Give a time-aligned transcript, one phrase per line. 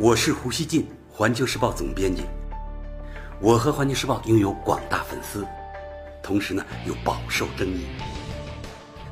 [0.00, 2.22] 我是胡锡进，环球时报总编辑。
[3.40, 5.44] 我和环球时报拥有广大粉丝，
[6.22, 7.84] 同时呢又饱受争议。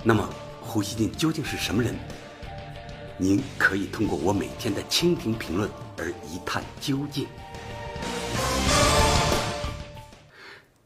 [0.04, 0.24] 那么，
[0.60, 1.92] 胡锡进究竟是什么人？
[3.16, 5.68] 您可以通过我每天的蜻蜓评论
[5.98, 7.26] 而一探究竟。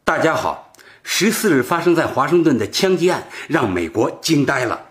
[0.03, 0.73] 大家好，
[1.03, 4.90] 十四日发生在华盛顿的枪击案让美国惊呆了。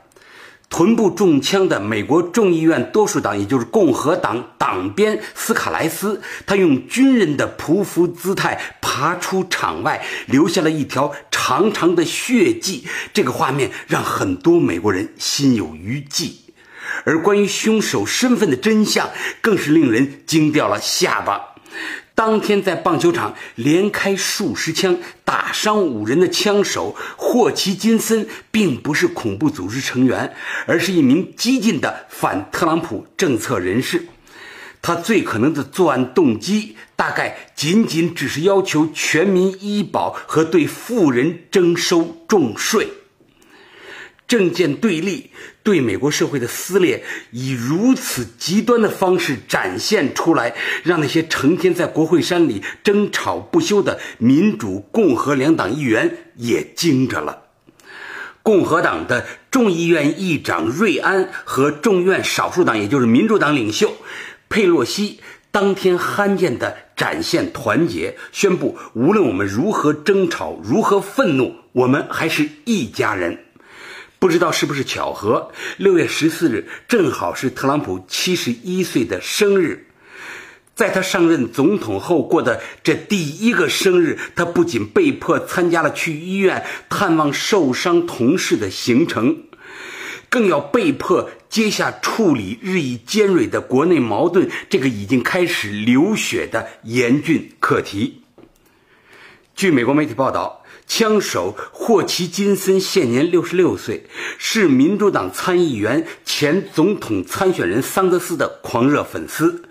[0.69, 12.87] 臀部中枪的美国众议院多数党，也就是共和党党鞭斯卡莱斯，他用军人的匍匐姿态爬出场外，留下了一条长长的血迹。
[13.11, 16.39] 这个画面让很多美国人心有余悸，
[17.03, 19.09] 而关于凶手身份的真相，
[19.41, 21.48] 更是令人惊掉了下巴。
[22.19, 34.05] 当天在棒球场连开数十枪打伤五人的枪手霍奇金森，并不是恐怖组织成员，而是一名激进的反特朗普政策人士。
[34.81, 42.89] 他最可能的作案动机，大概仅仅只是要求全民医保和对富人征收重税。
[44.29, 45.31] 政见对立，
[45.63, 57.45] 对美国社会的撕裂，以如此极端的方式展现出来，让那些成天在国会山里争吵不休的民主、共和两党议员也惊着了。
[58.43, 63.95] 共和党的众议院议长瑞安和众院少数党，也就是民主党领袖
[64.47, 73.39] 佩洛西，当天罕见地展现团结，宣布无论我们如何争吵、如何愤怒，我们还是一家人。
[74.19, 79.87] 不知道是不是巧合，六月十四日正好是特朗普七十一岁的生日。
[80.75, 89.43] 在他上任总统后过的这第一个生日，他不仅被迫参加了去医院探望受伤同事的行程，
[90.29, 98.21] 更要被迫接下处理日益尖锐的国内矛盾这个已经开始流血的严峻课题。
[99.55, 100.58] 据美国媒体报道。
[100.89, 104.03] 枪手霍奇金森现年六十六岁，
[104.39, 109.63] 是民主党参议员、前总统参选人桑德斯的狂热粉丝。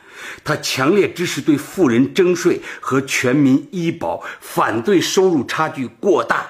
[0.45, 6.47] 他强烈支持对富人征税和全民医保，反对收入差距过大。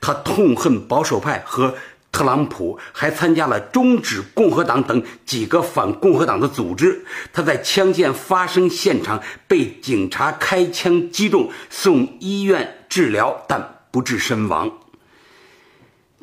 [0.00, 1.74] 他痛恨保守派和
[2.10, 7.04] 特朗普，还参加了终止共和党等几个反共和党的组织。
[7.34, 13.75] 他在枪击案发生现场被警察开枪击中，送医院治疗，但。
[13.96, 14.72] 不治身亡。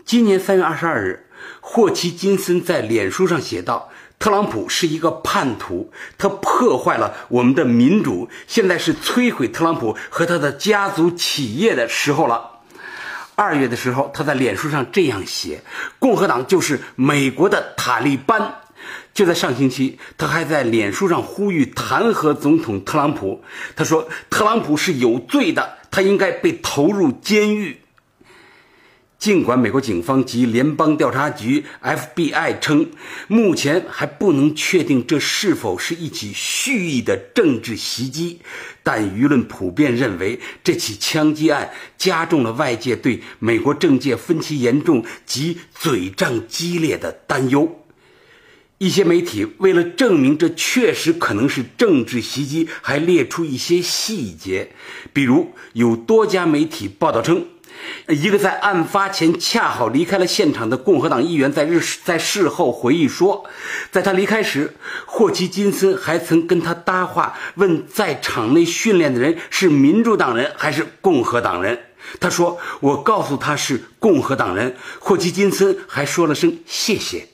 [0.06, 1.26] 今年三月二十二日，
[1.60, 3.90] 霍奇金森在脸书上写道
[4.20, 12.60] ：“特朗普是一个叛徒，他破坏了我们的民主，现在是摧毁特朗普和他的家族企业的时候了。”
[13.34, 15.64] 二月的时候，他在脸书上这样写
[15.98, 18.54] ：“共和党就是美国的塔利班。”
[19.16, 23.44] 就在上星期，他还在脸书上呼吁弹劾总统特朗普。
[23.76, 27.78] 他说：“特朗普是有罪的。”他应该被投入监狱。
[29.20, 32.90] 尽管美国警方及联邦调查局 （FBI） 称，
[33.28, 38.40] 目前还不能确定这是否是一起蓄意的政治袭击，
[38.82, 47.83] 但舆论普遍认为，这起枪击案加重了外界对美国政界分歧严重及嘴仗激烈的担忧。
[48.84, 54.74] 一些媒体为了证明这确实可能是政治袭击，还列出一些细节，
[55.14, 57.46] 比如有多家媒体报道称，
[58.10, 63.46] 一个在案发前恰好离开了现场的共和党议员在日在事后回忆说，
[63.90, 64.74] 在他离开时，
[65.06, 71.80] 霍奇金森还曾跟他搭话，问在场内训练的人是民主党人还是共和党人。
[72.20, 77.30] 他说：“我告诉他是共和党人。”霍奇金森还说了声谢谢。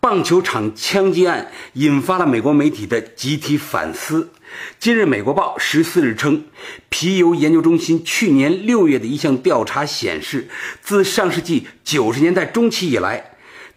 [0.00, 4.30] 棒球场枪击案引发了美国媒体的集体反思。
[4.78, 6.46] 今日，《美国报》十四日称，
[6.88, 10.48] 皮尤研究中心去年六月的一项调查显示，
[10.80, 13.32] 自上世纪九十年代中期以来，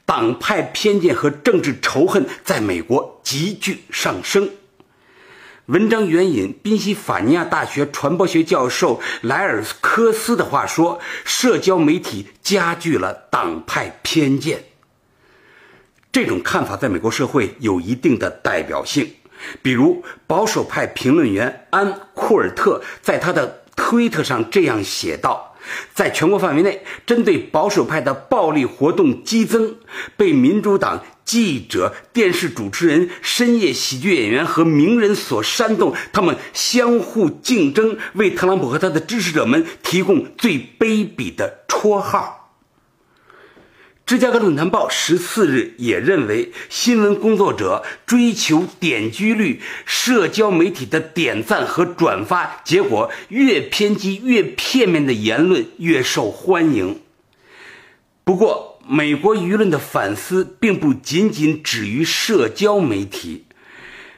[0.06, 4.50] 党派偏见和政治仇恨在美国急剧上升。
[5.66, 14.64] 文章援引宾夕法尼亚大学传播学教授莱尔科斯的话说：“社交媒体加剧了党派偏见。”
[16.14, 19.14] 这种看法在美国社会有一定的代表性，
[19.64, 25.56] 比如保守派评论员安库尔特在他的推特上这样写道
[25.96, 29.78] ：“在全国范围内，针对保守派的暴力活动激增，
[30.16, 42.42] 被民主党记者、电视主持人、深夜喜剧演员和名人所煽动，他们相互竞争，为特朗普和他的支持者们提供最卑鄙的绰号。”
[44.06, 57.00] 芝加哥论坛报十四日也认为，新闻工作者追求点击率、社交媒体的点赞和转发，结果越偏激、越片面的言论越受欢迎。
[58.26, 63.46] 不过，美国舆论的反思并不仅仅止于社交媒体。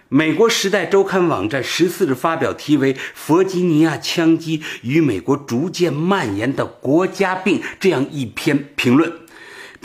[0.09, 9.11] 美国《时代周刊》网站十四日发表题为《弗吉尼亚枪击与美国逐渐蔓延的国家病》这样一篇评论。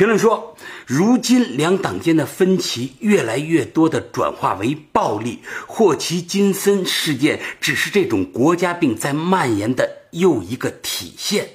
[0.00, 0.56] 评论说，
[0.87, 5.41] 如今两党间的分歧越来越多地转化为暴力。
[5.67, 11.44] 霍奇金森事件只是这种国家病在蔓延的又一个体现。《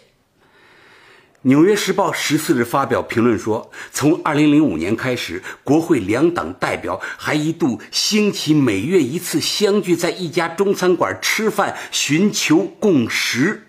[1.42, 13.65] 纽约时报》十四日发表评论说，从二零零五年开始，国会两党代表还一度兴起每月一次相聚在一家中餐馆吃饭，寻求共识。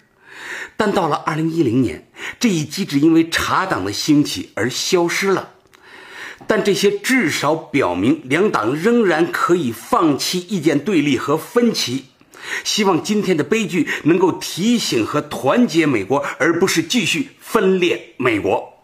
[0.77, 2.07] 但到了二零一零年，
[2.39, 5.51] 这一机制因为查党的兴起而消失了。
[6.47, 12.05] 但这些至少表明两党仍然可以放弃意见对立和分歧。
[12.63, 18.76] 希望今天的悲剧能够提醒和团结美国，而不是继续分裂美国。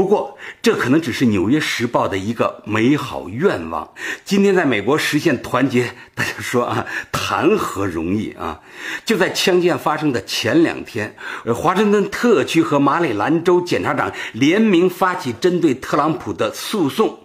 [0.00, 3.92] 不过，这可能只是《纽约时报》的一个美好愿望。
[4.24, 8.62] 今天在美国实现团结，大家说啊，谈何容易啊！
[9.04, 11.14] 就在枪击案发生的前两天，
[11.54, 17.18] 华盛顿特区和马里兰州检察长联名发起针对特朗普的诉讼，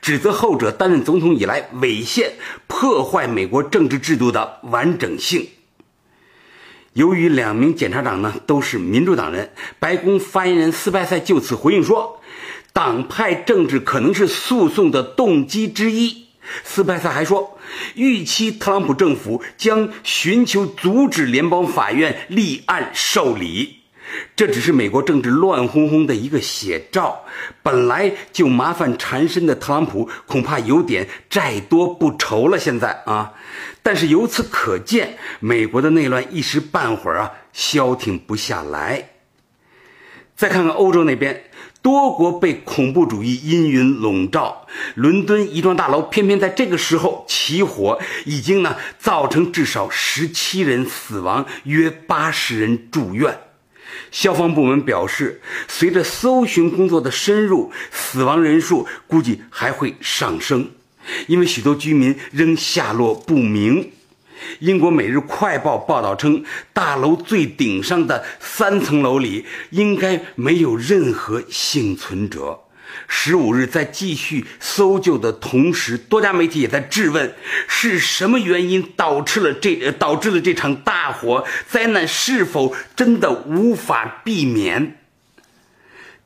[0.00, 2.34] 指责后者担任总统以来违宪、
[2.68, 5.48] 破坏美国政治制度的完整性。
[6.92, 9.50] 由于两名检察长呢都是民主党人，
[9.80, 12.19] 白宫发言人斯派塞就此回应说，
[12.72, 16.26] 党派政治可能是诉讼的动机之一。
[16.64, 17.58] 斯派塞还说，
[17.94, 23.76] 预期特朗普政府将寻求阻止联邦法院立案受理。
[24.34, 27.24] 这只是美国政治乱哄哄的一个写照。
[27.62, 32.58] 本来就麻烦缠身的特朗普，恐怕有点债多不愁了。
[32.58, 33.32] 现在啊，
[33.84, 39.10] 但是由此可见，美国的内乱一时半会儿啊消停不下来。
[40.34, 41.44] 再看看欧洲那边，
[41.82, 53.38] 多国被恐怖主义阴云笼罩，伦敦一幢大楼偏偏在这个时候起火，已经呢造成至少十七人死亡，约八十人住院。
[54.10, 60.70] 消防部门表示，随着搜寻工作的深入，死亡人数估计还会上升，
[61.28, 63.90] 因为许多居民仍下落不明。
[64.60, 72.60] 英国《每日快报》报道称，大楼最顶上的三层楼里应该没有任何幸存者。
[73.06, 77.32] 十五日，在继续搜救的同时，多家媒体也在质问：
[77.68, 81.44] 是什么原因导致了这导致了这场大火？
[81.68, 84.86] 灾难是否真的无法避免？《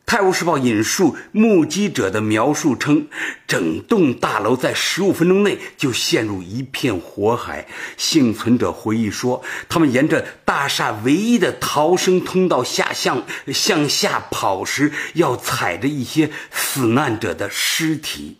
[0.06, 3.09] 泰晤士报》引述目击者的描述称，
[3.49, 7.67] 整栋大楼在十五分钟内就陷入一片火海。
[7.97, 18.37] 幸存者回忆说，他们沿着大厦唯一的逃生通道下向向下跑时，要踩着一些死难者的尸体。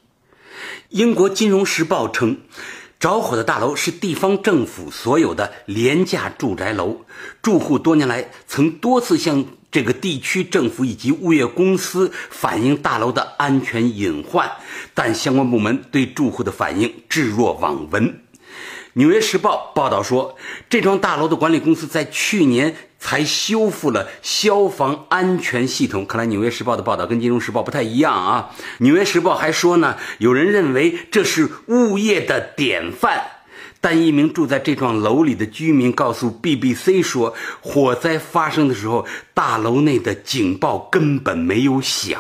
[0.91, 2.41] 英国《金融时报》称。
[3.05, 7.03] 着火的大楼是地方政府所有的廉价住宅楼，
[7.43, 14.51] 住户多年来曾多次向这个地区政府以及物业公司反映大楼的安全隐患，
[14.95, 18.09] 但相关部门对住户的反应置若罔闻。
[18.95, 20.39] 《纽约时报》报道说，
[20.71, 26.07] 这幢大楼的管理公司在去年才修复了消防安全系统。
[26.07, 28.51] 看来，《纽约时报》的报道跟《金融时报》不太一样啊。
[28.79, 33.23] 《纽约时报》还说呢，有人认为这是物业的典范，
[33.83, 42.19] 但一名住在这幢楼里的居民告诉 BBC 说，火灾发生的时候，大楼内的警报根本没有响。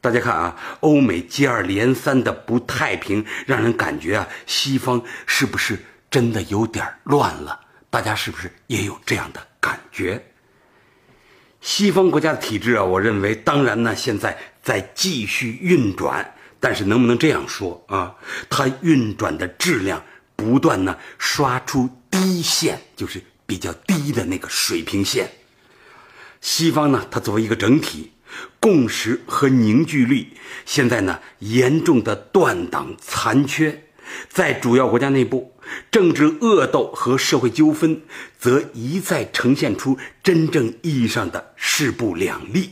[0.00, 7.65] 大家看啊，欧美接二连三的不太平，让人感觉啊，西方是不是真的有点乱了？
[7.90, 10.24] 大家是不是也有这样的感觉？
[11.60, 18.14] 西方国家的体制啊，我认为当然呢，现在在继续运转，但是能不能这样说啊？
[18.48, 20.02] 它运转的质量
[20.36, 25.30] 不断呢刷出低线，就是比较低的那个水平线。
[26.40, 28.12] 西方呢，它作为一个整体。
[28.60, 33.85] 共识和凝聚力现在呢严重的断档残缺，
[34.28, 35.54] 在主要国家内部，
[35.90, 38.02] 政治恶斗和社会纠纷
[38.38, 42.70] 则一再呈现出真正意义上的势不两立，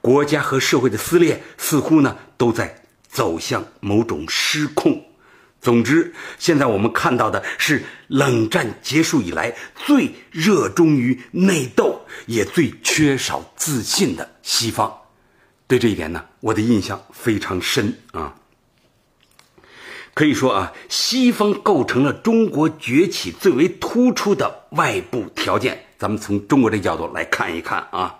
[0.00, 5.04] 国家和社会的撕裂似乎呢都在走向某种失控。
[5.60, 9.54] 总之，现在我们看到的是冷战结束以来
[9.86, 14.92] 最热衷于内斗、也最缺少自信的西方。
[15.68, 18.34] 对这一点呢，我的印象非常深啊。
[20.14, 25.86] 可以说啊，西方构成了中国崛起最为突出的外部条件。
[25.98, 28.16] 咱们从中国这角度来看一看啊，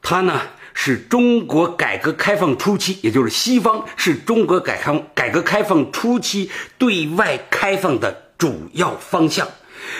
[0.00, 0.40] 它呢
[0.72, 9.46] 是中国改革开放初期，也就是西方是中国改革改革开放初期对外开放的主要方向，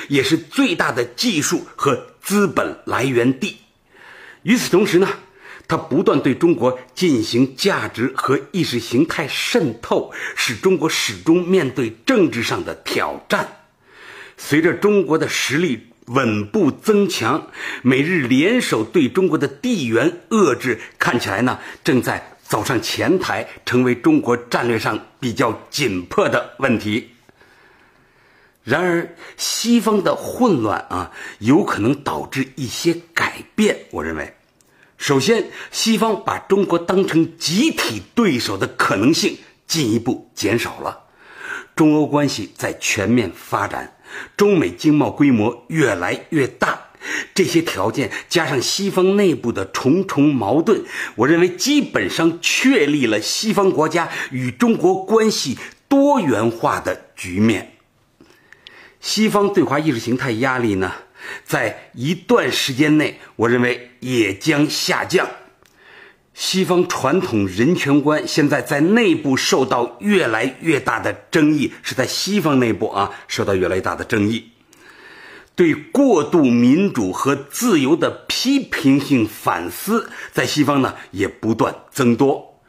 [0.08, 3.58] 也是最大的技术和资本来源地。
[4.44, 5.08] 与此同时呢。
[5.68, 13.48] 它不断对中国进行价值和意识形态渗透，使中国始终面对政治上的挑战。
[14.36, 17.48] 随着中国的实力稳步增强，
[17.82, 27.10] 美日联手对中国的地缘遏制，看起来呢正在走上前台，成为中国战略上比较紧迫的问题。
[28.62, 33.76] 然而，西方的混乱啊，有可能导致一些改变。
[33.90, 34.32] 我认为。
[34.98, 39.36] 首先，西方把中国当成集体对手的可能性
[39.66, 41.04] 进一步减少了。
[41.74, 43.98] 中欧关系在全面发展，
[44.36, 46.80] 中美经贸规模越来越大，
[47.34, 50.82] 这些条件加上西方内部的重重矛盾，
[51.16, 57.72] 我认为基本上确立了西方国家与中国关系多元化的局面。
[59.00, 60.92] 西方对华意识形态压力呢？
[61.44, 65.28] 在一段时间内，我认为也将下降。
[66.34, 74.50] 西方传统人权观现在在内部受到越来越大的争议，是在西方内部啊受到越来越大的争议。
[75.54, 82.60] 对过度民主和自由的批评性反思，在西方呢也不断增多。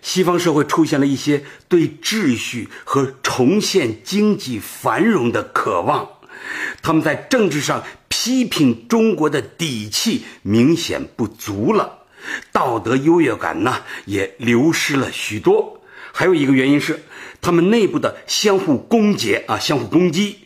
[0.00, 6.08] 西方社会出现了一些对秩序和重现经济繁荣的渴望。
[6.82, 7.82] 他们在政治上。
[8.08, 11.98] 批评中国的底气明显不足了，
[12.50, 15.80] 道德优越感呢也流失了许多。
[16.12, 17.04] 还有一个原因是，
[17.40, 20.40] 他们内部的相互攻讦啊，相互攻击，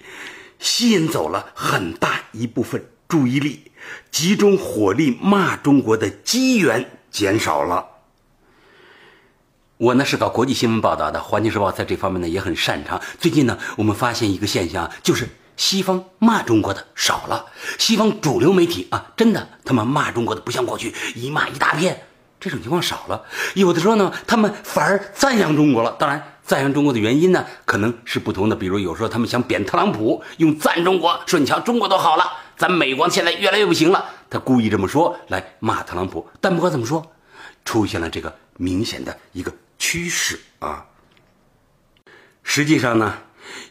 [0.58, 3.70] 吸引走了很大一部分注意力，
[4.10, 7.86] 集中火力骂中国的机缘减少了。
[9.78, 13.00] 我呢是搞国际新闻报道的，《环球时报》在这方面呢也很擅长。
[13.18, 15.26] 最近呢，我们发现一个现象，就是。
[15.60, 17.44] 西方骂中国的少了，
[17.78, 22.02] 西方主流媒体啊，真的他们骂中国的不像过去一骂一大片，
[22.40, 23.26] 这种情况少了。
[23.54, 25.94] 有的时候呢，他们反而赞扬中国了。
[25.98, 28.56] 当然，赞扬中国的原因呢，可能是不同的。
[28.56, 32.24] 比如有时候他们想贬特朗普，用赞中国，说你瞧中国都好了，
[32.56, 34.02] 咱美国现在越来越不行了。
[34.30, 36.26] 他故意这么说来骂特朗普。
[36.40, 37.04] 但不管怎么说，
[37.66, 40.86] 出现了这个明显的一个趋势啊。
[42.42, 43.14] 实际上呢。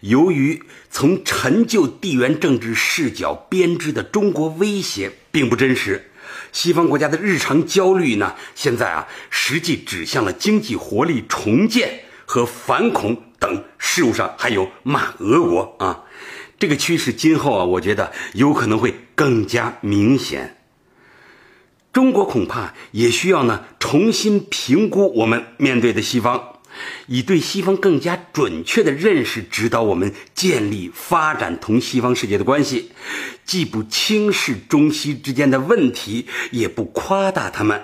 [0.01, 6.11] 由于从陈旧地缘政治视角编织的中国威胁并不真实，
[6.51, 16.03] 西方国家的日常焦虑呢，现在啊，实际指向了经济活力重建和反恐等事务上，还有骂俄国啊，
[16.57, 20.57] 这个趋势今后啊，我觉得有可能会更加明显。
[21.91, 26.58] 中国恐怕也需要呢，重新评估我们面对的西方。
[27.07, 32.91] 以对西方更加准确的认识指导我们建立发展同西方世界的关系，
[33.45, 37.81] 既不轻视中西之间的问题，也不夸大他们。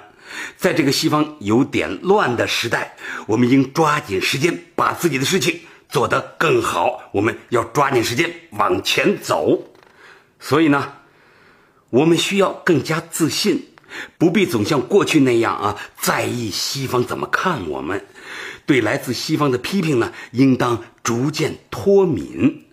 [0.58, 7.10] 在这个西方有点乱的时代，我们应抓紧时间把自己的事情做得更好。
[7.14, 9.74] 我们要抓紧时间往前走。
[10.40, 10.94] 所以呢，
[11.90, 13.68] 我们需要更加自信，
[14.18, 18.06] 不必总像过去那样啊，在意西方怎么看我们。
[18.66, 22.66] 对来自西方的批评呢，应当逐渐脱敏。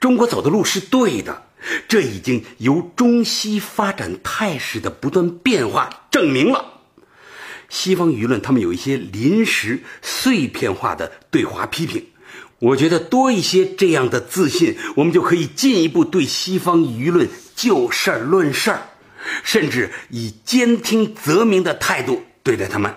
[0.00, 1.42] 中国走的路是对的，
[1.88, 6.74] 这已经由中西发展态势的不断变化证明了。
[7.68, 12.06] 西方舆论他们有一些临时碎片化的对华批评，
[12.60, 18.88] 我觉得多一些这样的自信，我们就可以进一步对西方舆论就事儿论事儿，
[19.42, 22.94] 甚至以兼听则明的态度对待他们。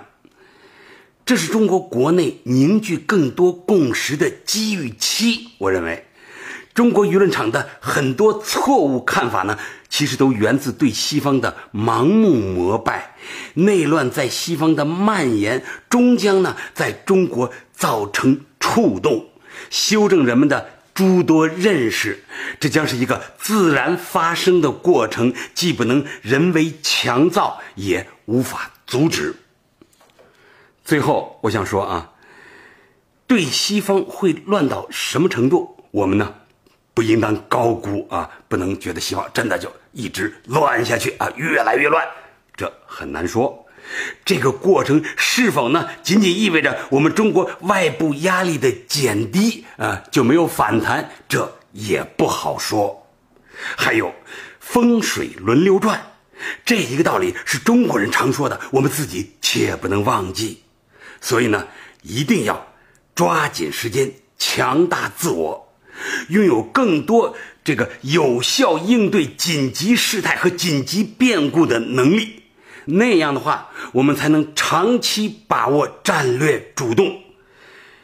[1.25, 5.49] 这是中国国内凝聚更多共识的机遇期。
[5.59, 6.07] 我认为，
[6.73, 9.59] 中国舆论场的很多错误看法呢，
[9.89, 13.15] 其实都源自对西方的盲目膜拜。
[13.53, 19.27] 内乱在西方的蔓延，终将呢在中国造成触动，
[19.69, 20.69] 修正人们的
[20.99, 22.25] 诸多认识。
[22.59, 29.33] 这将是一个自然发生的过程，既不能人为强造，也无法阻止。
[30.83, 32.11] 最后，我想说啊，
[33.27, 36.35] 对西方会乱到什么程度，我们呢
[36.93, 42.05] 不应当高估啊，不能觉得希望真的就一直乱下去啊，越来越乱，
[42.57, 43.65] 这很难说。
[44.23, 51.09] 这个过程是否呢，仅仅意味着我们中国外部压力的减低啊，就没有反弹？
[51.27, 53.07] 这也不好说。
[53.75, 54.13] 还有，
[54.59, 56.13] 风水轮流转，
[56.63, 60.63] 这一个道理是中国人常说的，我们自己切不能忘记。
[61.19, 61.67] 所以呢，
[62.03, 62.67] 一定要
[63.15, 65.65] 抓紧时间，强大自我。
[66.29, 72.38] 拥有更多这个有效应对紧急事态和紧急变故的能力，
[72.97, 77.21] 那样的话，我们才能长期把握战略主动。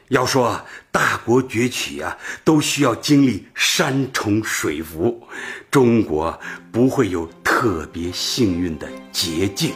[0.09, 0.61] 要说
[0.91, 5.27] 大国崛起啊，都需要经历山重水复，
[5.71, 6.39] 中国
[6.71, 9.73] 不会有特别幸运的捷径。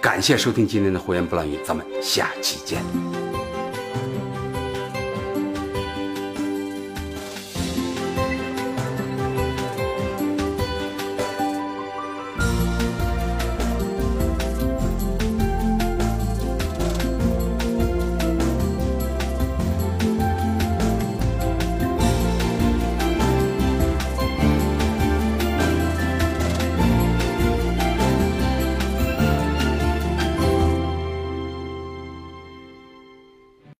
[0.00, 3.33] 感谢收听今天的胡言不乱语，咱们下期见。